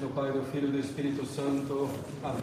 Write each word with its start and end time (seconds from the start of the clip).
do 0.00 0.08
Pai, 0.14 0.30
do 0.30 0.42
Filho 0.52 0.68
e 0.68 0.72
do 0.72 0.78
Espírito 0.78 1.24
Santo. 1.26 1.88
Amém. 2.22 2.40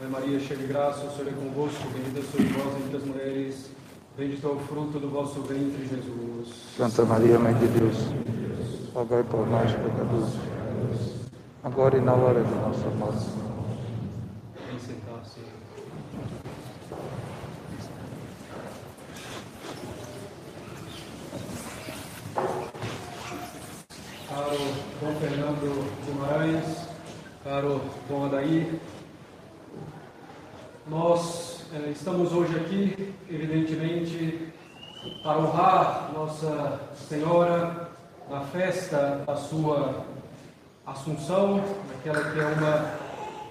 Ave 0.00 0.08
Maria, 0.08 0.40
cheia 0.40 0.58
de 0.58 0.66
graça, 0.66 1.04
o 1.04 1.10
Senhor 1.14 1.28
é 1.28 1.32
convosco, 1.32 1.86
bendita 1.90 2.22
sois 2.32 2.50
vós 2.52 2.82
entre 2.82 2.96
as 2.96 3.04
mulheres, 3.04 3.70
bendito 4.16 4.46
é 4.46 4.50
o 4.50 4.58
fruto 4.60 4.98
do 4.98 5.10
vosso 5.10 5.42
ventre, 5.42 5.86
Jesus. 5.86 6.54
Santa 6.74 7.04
Maria, 7.04 7.38
Mãe 7.38 7.52
de 7.52 7.66
Deus, 7.66 7.96
rogai 8.94 9.22
por 9.24 9.46
nós, 9.46 9.70
pecadores, 9.70 10.34
agora 11.62 11.98
e 11.98 12.00
na 12.00 12.14
hora 12.14 12.42
de 12.42 12.54
nossa 12.54 12.88
morte. 12.98 13.26
Vem 14.66 14.78
sentar-se. 14.78 15.40
Caro 24.28 24.79
Dom 25.00 25.14
Fernando 25.14 25.90
Guimarães, 26.04 26.86
caro 27.42 27.80
Dom 28.06 28.26
Adair, 28.26 28.74
nós 30.86 31.64
eh, 31.72 31.88
estamos 31.90 32.34
hoje 32.34 32.54
aqui, 32.56 33.14
evidentemente, 33.26 34.52
para 35.22 35.38
honrar 35.38 36.10
Nossa 36.12 36.80
Senhora 37.08 37.88
na 38.28 38.42
festa 38.42 39.24
da 39.26 39.36
sua 39.36 40.04
Assunção, 40.84 41.64
aquela 41.98 42.32
que 42.32 42.38
é 42.38 42.44
uma 42.44 42.94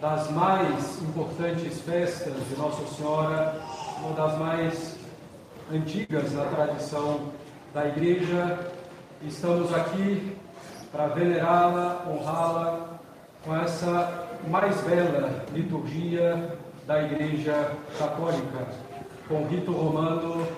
das 0.00 0.28
mais 0.32 1.00
importantes 1.00 1.80
festas 1.82 2.34
de 2.48 2.56
Nossa 2.56 2.84
Senhora, 2.96 3.60
uma 4.00 4.14
das 4.14 4.36
mais 4.36 4.96
antigas 5.72 6.32
na 6.32 6.44
tradição 6.46 7.20
da 7.72 7.86
Igreja. 7.86 8.58
Estamos 9.22 9.72
aqui 9.72 10.36
para 10.96 11.08
venerá-la, 11.08 12.06
honrá-la 12.08 12.98
com 13.44 13.54
essa 13.54 14.28
mais 14.48 14.80
bela 14.80 15.44
liturgia 15.52 16.56
da 16.86 17.02
Igreja 17.02 17.72
Católica, 17.98 18.66
com 19.28 19.44
rito 19.46 19.72
romano 19.72 20.48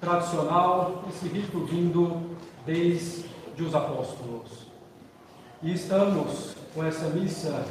tradicional, 0.00 1.04
esse 1.10 1.28
rito 1.28 1.66
vindo 1.66 2.30
desde 2.64 3.26
os 3.62 3.74
apóstolos. 3.74 4.68
E 5.62 5.74
estamos 5.74 6.56
com 6.74 6.82
essa 6.82 7.10
missa 7.10 7.66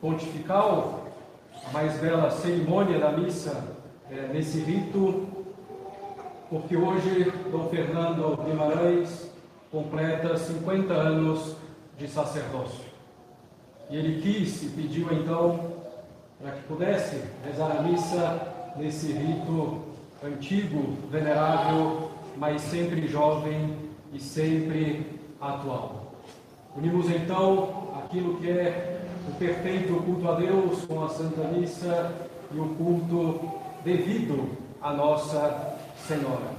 pontifical, 0.00 1.08
a 1.68 1.72
mais 1.72 1.98
bela 1.98 2.30
cerimônia 2.30 3.00
da 3.00 3.10
missa, 3.10 3.64
é, 4.08 4.28
nesse 4.32 4.60
rito, 4.60 5.26
porque 6.48 6.76
hoje 6.76 7.32
Dom 7.50 7.68
Fernando 7.68 8.36
Guimarães 8.44 9.25
completa 9.76 10.38
50 10.38 10.94
anos 10.94 11.54
de 11.98 12.08
sacerdócio. 12.08 12.86
E 13.90 13.96
ele 13.96 14.22
quis 14.22 14.62
e 14.62 14.68
pediu 14.70 15.06
então 15.12 15.70
para 16.40 16.52
que 16.52 16.62
pudesse 16.62 17.22
rezar 17.44 17.76
a 17.76 17.82
missa 17.82 18.72
nesse 18.76 19.12
rito 19.12 19.82
antigo, 20.24 20.96
venerável, 21.10 22.10
mas 22.38 22.62
sempre 22.62 23.06
jovem 23.06 23.76
e 24.14 24.18
sempre 24.18 25.20
atual. 25.38 26.14
Unimos 26.74 27.10
então 27.10 27.92
aquilo 28.02 28.38
que 28.38 28.48
é 28.48 29.02
o 29.28 29.34
perfeito 29.34 30.02
culto 30.04 30.26
a 30.30 30.36
Deus 30.36 30.86
com 30.86 31.04
a 31.04 31.10
Santa 31.10 31.42
Missa 31.48 32.12
e 32.50 32.58
o 32.58 32.68
culto 32.76 33.52
devido 33.84 34.56
à 34.80 34.94
Nossa 34.94 35.76
Senhora. 36.08 36.55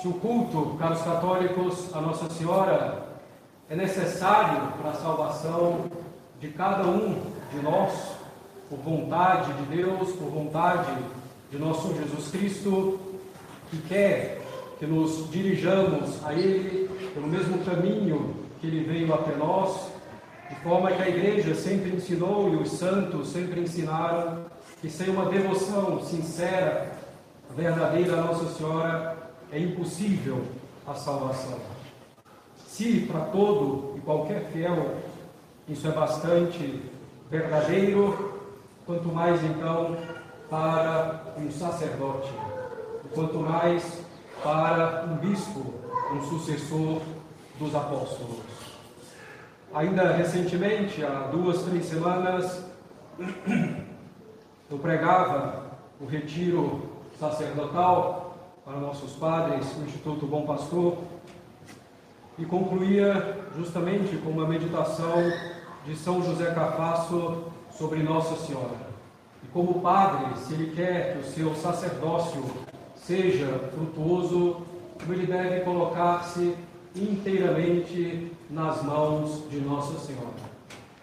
Se 0.00 0.08
o 0.08 0.12
culto, 0.14 0.76
caros 0.78 1.00
católicos, 1.02 1.94
a 1.94 2.00
Nossa 2.00 2.28
Senhora 2.30 3.06
é 3.68 3.74
necessário 3.74 4.72
para 4.80 4.90
a 4.90 4.94
salvação 4.94 5.86
de 6.38 6.48
cada 6.48 6.86
um 6.86 7.20
de 7.50 7.62
nós, 7.62 7.92
por 8.68 8.78
vontade 8.78 9.52
de 9.54 9.76
Deus, 9.76 10.12
por 10.12 10.28
vontade 10.28 10.92
de 11.50 11.58
nosso 11.58 11.94
Jesus 11.94 12.30
Cristo, 12.30 13.00
que 13.70 13.78
quer 13.88 14.42
que 14.78 14.86
nos 14.86 15.30
dirijamos 15.30 16.24
a 16.24 16.34
Ele 16.34 16.86
pelo 17.14 17.28
mesmo 17.28 17.64
caminho 17.64 18.36
que 18.60 18.66
ele 18.66 18.84
veio 18.84 19.14
até 19.14 19.34
nós, 19.36 19.90
de 20.50 20.56
forma 20.56 20.92
que 20.92 21.02
a 21.02 21.08
igreja 21.08 21.54
sempre 21.54 21.96
ensinou 21.96 22.52
e 22.52 22.56
os 22.56 22.72
santos 22.72 23.28
sempre 23.28 23.60
ensinaram 23.60 24.44
que 24.80 24.90
sem 24.90 25.08
uma 25.08 25.26
devoção 25.26 26.02
sincera, 26.02 26.92
verdadeira 27.56 28.18
a 28.18 28.22
Nossa 28.22 28.54
Senhora, 28.54 29.25
é 29.52 29.58
impossível 29.58 30.44
a 30.86 30.94
salvação. 30.94 31.58
Se 32.66 33.00
para 33.00 33.20
todo 33.26 33.94
e 33.96 34.00
qualquer 34.00 34.44
fiel 34.52 34.96
isso 35.68 35.86
é 35.88 35.90
bastante 35.90 36.82
verdadeiro, 37.30 38.40
quanto 38.84 39.08
mais 39.08 39.42
então 39.42 39.96
para 40.48 41.34
um 41.36 41.50
sacerdote, 41.50 42.32
quanto 43.12 43.38
mais 43.40 44.00
para 44.42 45.06
um 45.06 45.16
bispo, 45.16 45.74
um 46.12 46.22
sucessor 46.22 47.02
dos 47.58 47.74
apóstolos. 47.74 48.42
Ainda 49.74 50.12
recentemente, 50.12 51.04
há 51.04 51.28
duas, 51.32 51.62
três 51.64 51.86
semanas, 51.86 52.64
eu 54.70 54.78
pregava 54.78 55.64
o 56.00 56.06
retiro 56.06 56.90
sacerdotal 57.18 58.25
para 58.66 58.80
nossos 58.80 59.12
padres 59.12 59.64
no 59.78 59.84
Instituto 59.84 60.26
Bom 60.26 60.44
Pastor 60.44 60.98
e 62.36 62.44
concluía 62.44 63.46
justamente 63.56 64.16
com 64.16 64.30
uma 64.30 64.48
meditação 64.48 65.14
de 65.84 65.94
São 65.94 66.20
José 66.20 66.50
Cafasso 66.52 67.44
sobre 67.70 68.02
Nossa 68.02 68.34
Senhora. 68.44 68.74
E 69.44 69.46
como 69.52 69.80
padre, 69.80 70.36
se 70.40 70.54
ele 70.54 70.74
quer 70.74 71.12
que 71.12 71.18
o 71.20 71.30
seu 71.30 71.54
sacerdócio 71.54 72.42
seja 72.96 73.70
frutuoso, 73.72 74.62
ele 75.08 75.26
deve 75.26 75.60
colocar-se 75.60 76.56
inteiramente 76.96 78.32
nas 78.50 78.82
mãos 78.82 79.48
de 79.48 79.60
Nossa 79.60 79.96
Senhora, 80.00 80.34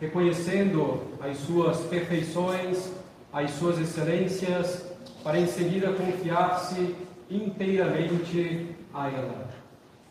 reconhecendo 0.01 1.00
as 1.22 1.38
suas 1.38 1.78
perfeições, 1.85 2.91
as 3.31 3.51
suas 3.51 3.80
excelências, 3.80 4.92
para 5.23 5.39
em 5.39 5.47
seguida 5.47 5.94
confiar-se 5.94 6.95
inteiramente 7.29 8.75
a 8.94 9.07
ela. 9.07 9.47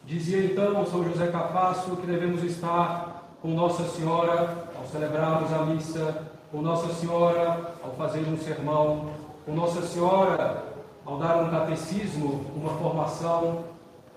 Dizia 0.04 0.44
então 0.44 0.84
São 0.86 1.04
José 1.04 1.26
Cafasso 1.28 1.96
que 1.96 2.06
devemos 2.06 2.42
estar 2.42 3.28
com 3.42 3.48
Nossa 3.48 3.84
Senhora 3.84 4.68
ao 4.76 4.86
celebrarmos 4.86 5.52
a 5.52 5.66
missa, 5.66 6.22
com 6.50 6.62
Nossa 6.62 6.92
Senhora 6.94 7.74
ao 7.84 7.92
fazer 7.92 8.20
um 8.26 8.38
sermão, 8.38 9.10
com 9.44 9.54
Nossa 9.54 9.82
Senhora 9.82 10.64
ao 11.04 11.18
dar 11.18 11.42
um 11.42 11.50
catecismo, 11.50 12.46
uma 12.56 12.70
formação, 12.78 13.64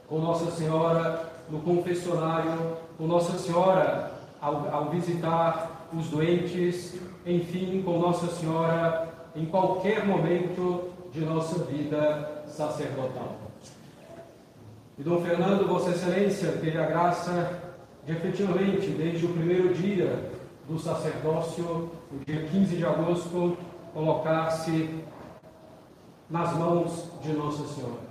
com 0.08 0.20
Nossa 0.20 0.50
Senhora 0.52 1.30
no 1.50 1.60
confessionário, 1.60 2.78
com 2.98 3.06
Nossa 3.06 3.38
Senhora 3.38 4.12
ao, 4.42 4.74
ao 4.74 4.86
visitar 4.90 5.88
os 5.94 6.08
doentes, 6.08 6.96
enfim, 7.26 7.82
com 7.84 8.00
Nossa 8.00 8.28
Senhora 8.28 9.15
em 9.36 9.46
qualquer 9.46 10.06
momento 10.06 10.90
de 11.12 11.22
nossa 11.22 11.64
vida 11.66 12.44
sacerdotal. 12.48 13.36
E 14.98 15.04
Dom 15.04 15.22
Fernando, 15.22 15.68
Vossa 15.68 15.92
Excelência, 15.92 16.54
teve 16.54 16.78
a 16.78 16.86
graça 16.86 17.62
de 18.06 18.14
efetivamente, 18.14 18.88
desde 18.92 19.26
o 19.26 19.30
primeiro 19.30 19.74
dia 19.74 20.32
do 20.68 20.80
sacerdócio, 20.80 21.92
o 22.12 22.26
dia 22.26 22.46
15 22.46 22.76
de 22.78 22.86
agosto, 22.86 23.58
colocar-se 23.94 25.04
nas 26.30 26.54
mãos 26.54 27.10
de 27.22 27.34
Nossa 27.34 27.68
Senhora. 27.68 28.06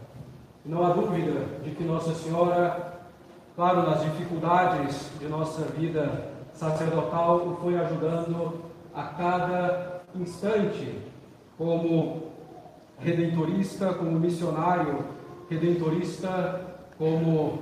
Não 0.64 0.84
há 0.84 0.90
dúvida 0.90 1.46
de 1.62 1.70
que 1.70 1.84
Nossa 1.84 2.14
Senhora 2.14 2.94
claro, 3.54 3.88
nas 3.88 4.02
dificuldades 4.02 5.10
de 5.18 5.26
nossa 5.26 5.62
vida 5.66 6.32
sacerdotal, 6.52 7.56
foi 7.60 7.78
ajudando 7.78 8.60
a 8.94 9.04
cada 9.04 10.02
instante, 10.14 10.98
como 11.56 12.22
redentorista, 12.98 13.94
como 13.94 14.18
missionário 14.18 15.04
redentorista, 15.48 16.60
como 16.98 17.58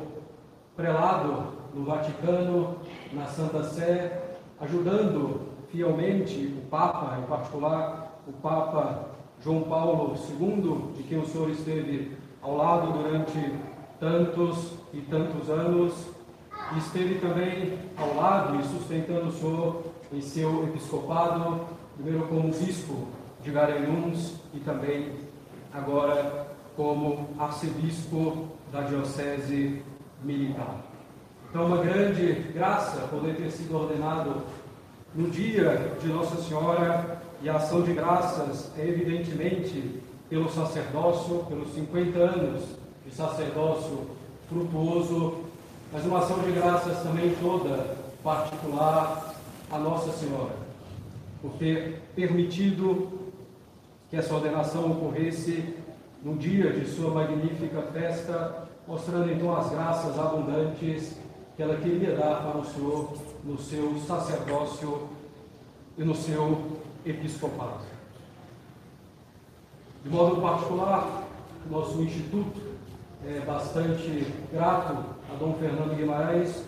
prelado 0.77 1.53
no 1.75 1.85
Vaticano, 1.85 2.77
na 3.12 3.27
Santa 3.27 3.65
Sé, 3.65 4.37
ajudando 4.61 5.41
fielmente 5.71 6.55
o 6.59 6.69
Papa, 6.69 7.19
em 7.19 7.27
particular 7.27 8.21
o 8.27 8.33
Papa 8.33 9.11
João 9.41 9.62
Paulo 9.62 10.15
II, 10.39 10.93
de 10.97 11.03
quem 11.03 11.19
o 11.19 11.27
senhor 11.27 11.50
esteve 11.50 12.17
ao 12.41 12.56
lado 12.56 12.93
durante 12.93 13.53
tantos 13.99 14.75
e 14.93 15.00
tantos 15.00 15.49
anos, 15.49 15.93
e 16.75 16.79
esteve 16.79 17.17
também 17.17 17.79
ao 17.97 18.15
lado 18.15 18.59
e 18.61 18.65
sustentando 18.65 19.29
o 19.29 19.33
Senhor 19.33 19.83
em 20.12 20.21
seu 20.21 20.65
episcopado, 20.65 21.61
primeiro 21.97 22.27
como 22.29 22.49
bispo 22.49 23.09
de 23.43 23.50
Garanhuns 23.50 24.35
e 24.55 24.61
também 24.61 25.12
agora 25.73 26.47
como 26.77 27.31
arcebispo 27.39 28.49
da 28.73 28.83
Diocese 28.83 29.83
Militar. 30.23 30.77
Então, 31.50 31.67
uma 31.67 31.79
grande 31.79 32.33
graça 32.55 33.09
poder 33.09 33.37
ter 33.37 33.50
sido 33.50 33.77
ordenado 33.77 34.43
no 35.15 35.29
dia 35.29 35.93
de 36.00 36.09
Nossa 36.09 36.41
Senhora 36.43 37.21
e 37.43 37.49
a 37.49 37.56
ação 37.56 37.83
de 37.83 37.93
graças 37.93 38.71
é 38.79 38.87
evidentemente 38.87 40.00
pelo 40.31 40.49
sacerdócio, 40.49 41.44
pelos 41.49 41.75
50 41.75 42.19
anos 42.19 42.65
de 43.05 43.15
sacerdócio 43.15 44.11
frutuoso, 44.49 45.41
mas 45.93 46.05
uma 46.06 46.21
ação 46.21 46.39
de 46.39 46.53
graças 46.53 47.03
também 47.03 47.35
toda 47.43 47.97
particular 48.23 49.35
a 49.71 49.79
Nossa 49.79 50.12
Senhora, 50.12 50.55
por 51.43 51.53
ter 51.59 52.00
permitido 52.15 53.21
que 54.12 54.19
essa 54.19 54.35
ordenação 54.35 54.93
ocorresse 54.93 55.75
no 56.23 56.37
dia 56.37 56.70
de 56.70 56.85
sua 56.85 57.11
magnífica 57.14 57.81
festa, 57.94 58.69
mostrando 58.87 59.32
então 59.32 59.56
as 59.56 59.70
graças 59.70 60.19
abundantes 60.19 61.17
que 61.56 61.62
ela 61.62 61.76
queria 61.76 62.14
dar 62.14 62.43
para 62.43 62.59
o 62.59 62.64
Senhor 62.67 63.14
no 63.43 63.59
seu 63.59 63.99
sacerdócio 64.00 65.09
e 65.97 66.05
no 66.05 66.14
seu 66.14 66.76
episcopado. 67.06 67.87
De 70.05 70.11
modo 70.11 70.43
particular, 70.43 71.25
nosso 71.70 72.03
instituto 72.03 72.61
é 73.26 73.41
bastante 73.41 74.26
grato 74.53 75.06
a 75.32 75.37
Dom 75.38 75.55
Fernando 75.55 75.97
Guimarães, 75.97 76.62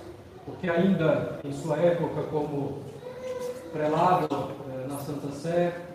porque 0.46 0.70
ainda 0.70 1.40
em 1.44 1.52
sua 1.52 1.76
época 1.76 2.22
como 2.22 2.78
prelado 3.70 4.48
é, 4.72 4.88
na 4.88 4.96
Santa 4.96 5.30
Sé, 5.32 5.93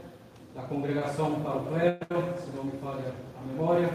da 0.60 0.68
congregação 0.68 1.40
para 1.40 1.56
o 1.56 1.66
clero, 1.66 2.34
se 2.38 2.56
não 2.56 2.66
me 2.66 2.72
falha 2.74 3.14
a 3.38 3.48
memória, 3.48 3.90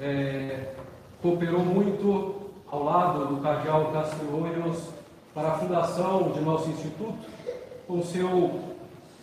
é, 0.00 0.74
cooperou 1.20 1.60
muito 1.60 2.50
ao 2.66 2.82
lado 2.82 3.26
do 3.26 3.40
cardeal 3.40 3.92
Castellonius 3.92 4.88
para 5.32 5.52
a 5.52 5.58
fundação 5.58 6.32
de 6.32 6.40
nosso 6.40 6.68
instituto, 6.70 7.18
com, 7.86 8.02
seu, 8.02 8.60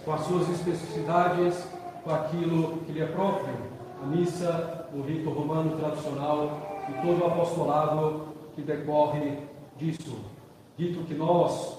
com 0.05 0.13
as 0.13 0.21
suas 0.21 0.49
especificidades, 0.49 1.67
com 2.03 2.11
aquilo 2.11 2.77
que 2.85 2.93
lhe 2.93 3.01
é 3.01 3.07
próprio, 3.07 3.53
a 4.01 4.05
missa, 4.05 4.87
o 4.93 5.01
rito 5.01 5.29
romano 5.29 5.77
tradicional 5.77 6.85
e 6.87 6.93
todo 7.05 7.21
o 7.21 7.27
apostolado 7.27 8.27
que 8.55 8.61
decorre 8.61 9.39
disso. 9.77 10.17
Dito 10.77 11.03
que 11.03 11.13
nós, 11.13 11.77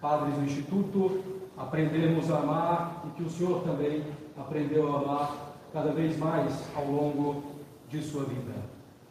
padres 0.00 0.34
do 0.34 0.44
Instituto, 0.44 1.37
aprendemos 1.58 2.30
a 2.30 2.38
amar 2.38 3.04
e 3.06 3.10
que 3.16 3.22
o 3.22 3.30
Senhor 3.30 3.62
também 3.62 4.04
aprendeu 4.38 4.94
a 4.94 5.00
amar 5.00 5.34
cada 5.72 5.92
vez 5.92 6.16
mais 6.16 6.64
ao 6.76 6.84
longo 6.84 7.42
de 7.88 8.02
sua 8.02 8.24
vida. 8.24 8.52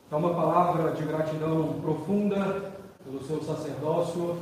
É 0.09 0.15
uma 0.15 0.33
palavra 0.33 0.91
de 0.94 1.03
gratidão 1.03 1.79
profunda 1.81 2.71
pelo 3.03 3.21
seu 3.23 3.41
sacerdócio, 3.44 4.38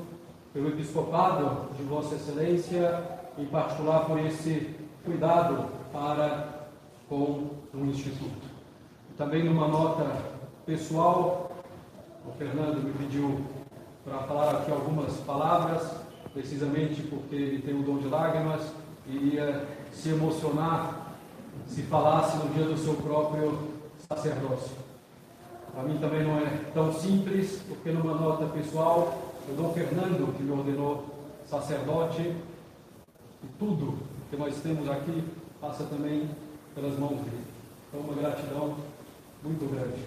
pelo 0.53 0.69
episcopado 0.69 1.73
de 1.75 1.83
Vossa 1.83 2.15
Excelência, 2.15 3.03
em 3.37 3.45
particular 3.45 4.05
por 4.05 4.19
esse 4.19 4.75
cuidado 5.03 5.65
para 5.91 6.67
com 7.09 7.49
o 7.73 7.85
Instituto. 7.85 8.47
Também 9.17 9.43
numa 9.43 9.67
nota 9.67 10.05
pessoal, 10.65 11.51
o 12.27 12.31
Fernando 12.33 12.83
me 12.83 12.91
pediu 12.93 13.41
para 14.03 14.19
falar 14.19 14.51
aqui 14.51 14.71
algumas 14.71 15.13
palavras, 15.21 16.04
precisamente 16.35 17.01
porque 17.03 17.33
ele 17.33 17.61
tem 17.61 17.73
o 17.73 17.81
dom 17.81 17.97
de 17.97 18.07
lágrimas 18.07 18.61
iria 19.07 19.67
se 19.91 20.09
emocionar 20.09 21.15
se 21.67 21.81
falasse 21.83 22.37
no 22.37 22.53
dia 22.53 22.65
do 22.65 22.77
seu 22.77 22.95
próprio 22.95 23.57
sacerdócio. 24.07 24.75
Para 25.73 25.83
mim 25.83 25.97
também 25.97 26.23
não 26.23 26.37
é 26.37 26.49
tão 26.73 26.93
simples, 26.93 27.61
porque 27.67 27.91
numa 27.91 28.13
nota 28.15 28.45
pessoal, 28.47 29.33
o 29.49 29.53
Dom 29.53 29.73
Fernando, 29.73 30.35
que 30.35 30.43
me 30.43 30.51
ordenou 30.51 31.05
sacerdote, 31.49 32.21
e 32.21 33.47
tudo 33.57 33.97
que 34.29 34.37
nós 34.37 34.55
temos 34.57 34.89
aqui 34.89 35.23
passa 35.61 35.85
também 35.85 36.29
pelas 36.73 36.97
mãos 36.99 37.21
dele. 37.21 37.43
Então, 37.89 38.01
uma 38.01 38.13
gratidão 38.13 38.77
muito 39.43 39.71
grande. 39.73 40.05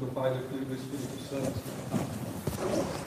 Do 0.00 0.06
Pai, 0.12 0.34
do 0.34 0.48
Filho 0.48 0.62
e 0.62 0.64
do 0.64 0.74
Espírito 0.74 1.20
Santo. 1.28 3.04